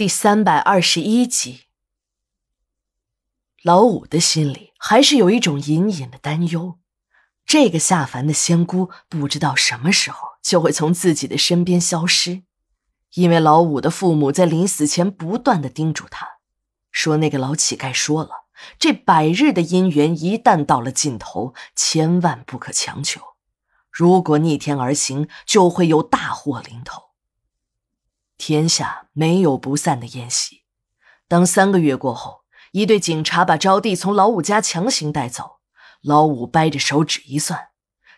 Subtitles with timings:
[0.00, 1.64] 第三百二十一集，
[3.62, 6.78] 老五的心里还是有一种隐隐的担忧。
[7.44, 12.44] 这个下凡的仙姑不知道什么时候就会从自己的身边消失，
[13.12, 16.26] 因为老五的父母在临死前不断的叮嘱他，
[16.90, 18.46] 说那个老乞丐说了，
[18.78, 23.20] 这百日的姻缘一旦到了尽头，千万不可强求，
[23.90, 27.09] 如果逆天而行，就会有大祸临头。
[28.40, 30.62] 天下没有不散的宴席。
[31.28, 32.40] 当三个月过后，
[32.72, 35.58] 一队警察把招娣从老五家强行带走。
[36.00, 37.68] 老五掰着手指一算，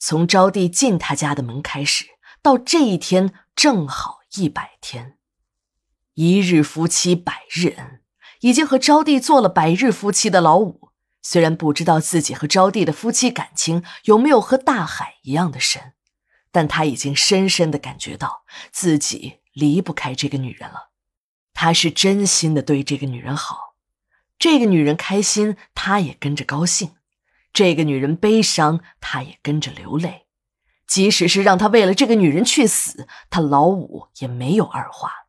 [0.00, 2.06] 从招娣进他家的门开始，
[2.42, 5.16] 到这一天正好一百天。
[6.14, 8.00] 一日夫妻百日恩，
[8.40, 10.90] 已经和招娣做了百日夫妻的老五，
[11.22, 15.92] 虽然不知道自己和招娣的夫妻感情有没有和大海一样的深，
[16.50, 19.38] 但他已经深深的感觉到自己。
[19.58, 20.90] 离不开这个女人了，
[21.52, 23.74] 他是真心的对这个女人好，
[24.38, 26.90] 这个女人开心，他也跟着高兴；
[27.52, 30.26] 这个女人悲伤，他也跟着流泪。
[30.86, 35.26] 即使是让他为了这个女人去死，他老五也没有二话。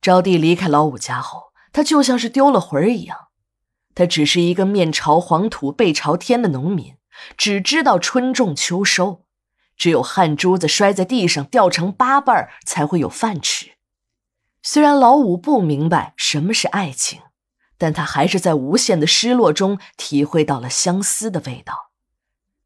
[0.00, 3.28] 招娣离开老五家后，他就像是丢了魂儿一样，
[3.94, 6.94] 他只是一个面朝黄土背朝天的农民，
[7.36, 9.26] 只知道春种秋收。
[9.80, 13.70] 只有汗珠子摔在地上掉成八瓣儿才会有饭吃。
[14.62, 17.22] 虽然老五不明白什么是爱情，
[17.78, 21.92] 但他还是在无限的失落中体会到了相思的味道。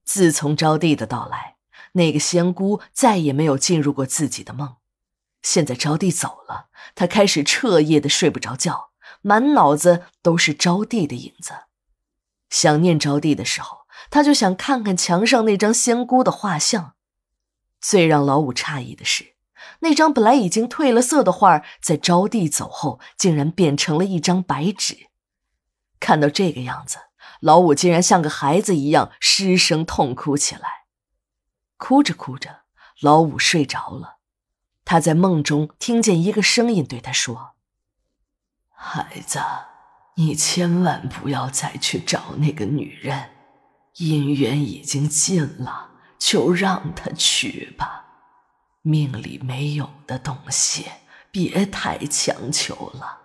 [0.04, 1.54] 自从招娣的到来，
[1.92, 4.74] 那个仙姑再也没有进入过自己的梦。
[5.40, 8.90] 现在招娣走了，他开始彻夜的睡不着觉，
[9.22, 11.52] 满脑子都是招娣的影子。
[12.50, 16.93] 想念招娣的时候，他就想看看墙上那张仙姑的画像。
[17.84, 19.34] 最让老五诧异的是，
[19.80, 25.08] 那张本来已经褪了色的画，在招娣走后，竟然变成了一张白纸。
[26.00, 26.96] 看到这个样子，
[27.40, 30.86] 老五竟然像个孩子一样失声痛哭起来。
[31.76, 32.62] 哭着哭着，
[33.02, 34.16] 老五睡着了。
[34.86, 37.52] 他在梦中听见一个声音对他说
[38.72, 39.38] ：“孩子，
[40.14, 43.28] 你千万不要再去找那个女人，
[43.96, 45.90] 姻缘已经尽了。”
[46.26, 48.06] 就让他去吧，
[48.80, 50.86] 命里没有的东西，
[51.30, 53.18] 别太强求了。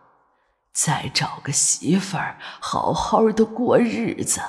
[0.74, 4.42] 再找个媳妇儿，好好的过日子，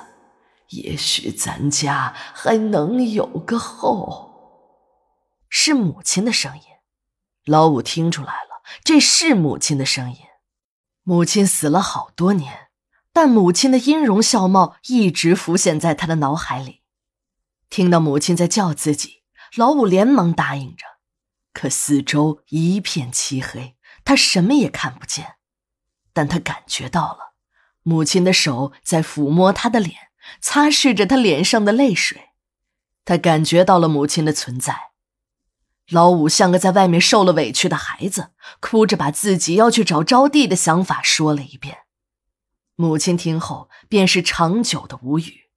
[0.70, 4.28] 也许咱家还能有个后。
[5.48, 6.62] 是母亲的声音，
[7.44, 10.18] 老五听出来了，这是母亲的声音。
[11.04, 12.70] 母亲死了好多年，
[13.12, 16.79] 但母亲的音容笑貌一直浮现在他的脑海里。
[17.70, 19.22] 听到母亲在叫自己，
[19.56, 20.84] 老五连忙答应着。
[21.52, 25.36] 可四周一片漆黑，他什么也看不见。
[26.12, 27.34] 但他感觉到了，
[27.82, 29.96] 母亲的手在抚摸他的脸，
[30.40, 32.30] 擦拭着他脸上的泪水。
[33.04, 34.90] 他感觉到了母亲的存在。
[35.88, 38.30] 老五像个在外面受了委屈的孩子，
[38.60, 41.78] 哭着把自己要去找招娣的想法说了一遍。
[42.76, 45.49] 母亲听后，便是长久的无语。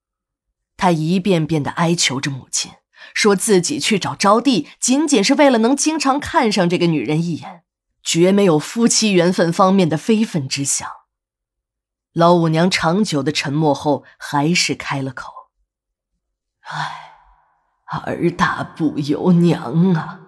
[0.84, 2.74] 他一遍遍的哀求着母亲，
[3.14, 7.64] 说自己去找招娣，仅仅是为了能经常看上这个女人一眼，
[8.04, 10.86] 绝没有夫妻缘分方面的非分之想。
[12.12, 15.32] 老五娘长久的沉默后，还是开了口
[16.68, 17.14] ：“唉，
[17.86, 20.20] 儿大不由娘啊，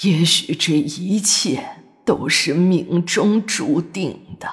[0.00, 4.50] 也许这一切都是命中注定的。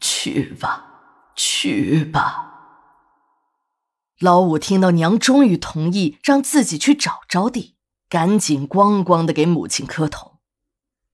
[0.00, 0.84] 去吧，
[1.36, 2.42] 去吧。”
[4.18, 7.74] 老五听到娘终于同意让自己去找招娣，
[8.08, 10.38] 赶紧咣咣的给母亲磕头。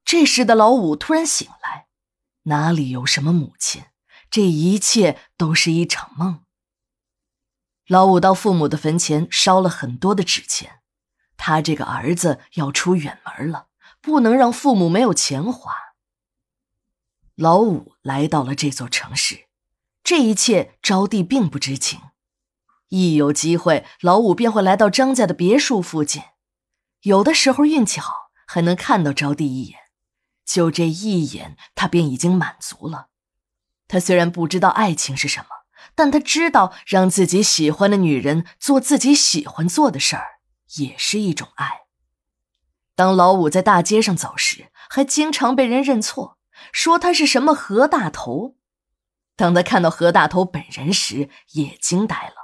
[0.04, 1.88] 这时的老五突然醒来，
[2.44, 3.84] 哪里有什么母亲？
[4.30, 6.44] 这一切都是一场梦。
[7.88, 10.80] 老五到父母的坟前烧了很多的纸钱，
[11.36, 13.66] 他这个儿子要出远门了，
[14.00, 15.74] 不能让父母没有钱花。
[17.34, 19.48] 老五来到了这座城市，
[20.04, 22.00] 这一切招娣并不知情。
[22.92, 26.22] 一有机会，老五便会来到张家的别墅附近。
[27.00, 28.12] 有的时候运气好，
[28.46, 29.78] 还能看到招娣一眼。
[30.44, 33.08] 就这一眼，他便已经满足了。
[33.88, 35.46] 他虽然不知道爱情是什么，
[35.94, 40.40] 但他知道让自己喜欢的女人做自己喜欢做的事儿，
[40.76, 41.84] 也是一种爱。
[42.94, 46.36] 当老五在大街上走时，还经常被人认错，
[46.72, 48.56] 说他是什么何大头。
[49.34, 52.41] 当他看到何大头本人时，也惊呆了。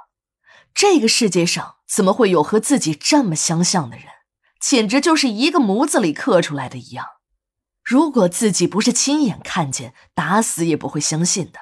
[0.81, 4.05] 这个世界上怎么会有和自己这么相像的人？
[4.61, 7.05] 简直就是一个模子里刻出来的一样。
[7.83, 11.59] 如果自己不是亲眼看见，打死也不会相信的。